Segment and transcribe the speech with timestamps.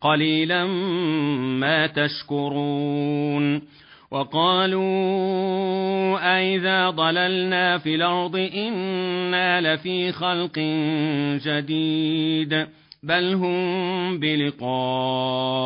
[0.00, 0.64] قليلا
[1.60, 3.62] ما تشكرون
[4.10, 4.80] وقالوا
[6.38, 10.58] أئذا ضللنا في الأرض إنا لفي خلق
[11.46, 12.66] جديد
[13.02, 15.56] بل هم بلقاء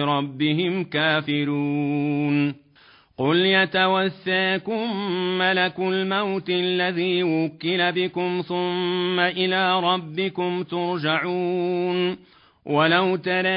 [0.00, 2.54] ربهم كافرون
[3.18, 4.96] قل يتوساكم
[5.38, 12.16] ملك الموت الذي وكل بكم ثم إلى ربكم ترجعون
[12.66, 13.48] ولو ترى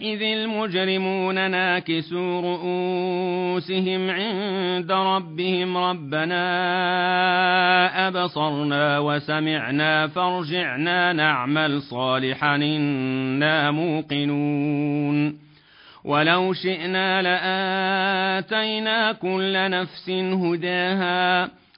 [0.00, 6.38] إذ المجرمون ناكسوا رؤوسهم عند ربهم ربنا
[8.08, 15.38] أبصرنا وسمعنا فارجعنا نعمل صالحا إنا موقنون
[16.04, 21.50] ولو شئنا لآتينا كل نفس هداها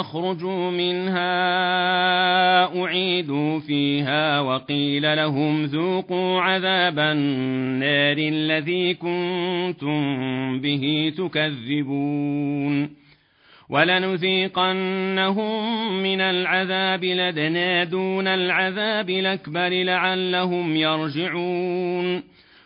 [0.00, 1.30] يخرجوا منها
[2.82, 10.00] أعيدوا فيها وقيل لهم ذوقوا عذاب النار الذي كنتم
[10.60, 12.90] به تكذبون
[13.70, 15.12] ولنذيقنهم
[16.02, 22.22] من العذاب لدنا دون العذاب الأكبر لعلهم يرجعون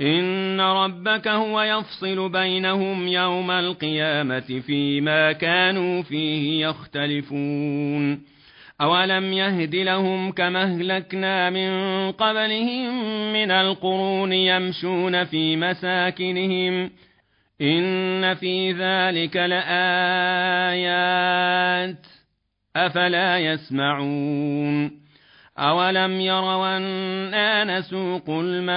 [0.00, 8.22] إن ربك هو يفصل بينهم يوم القيامة فيما كانوا فيه يختلفون
[8.80, 12.92] أولم يهد لهم كما أهلكنا من قبلهم
[13.32, 16.90] من القرون يمشون في مساكنهم
[17.60, 20.86] إن في ذلك لآيات
[22.76, 25.05] أفلا يسمعون
[25.58, 28.76] أولم يروا أنا نسوق الماء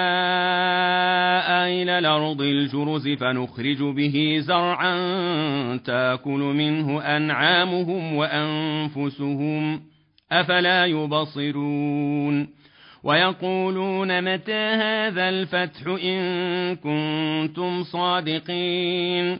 [1.67, 4.95] إلى الأرض الجرز فنخرج به زرعا
[5.85, 9.81] تاكل منه أنعامهم وأنفسهم
[10.31, 12.47] أفلا يبصرون
[13.03, 19.39] ويقولون متى هذا الفتح إن كنتم صادقين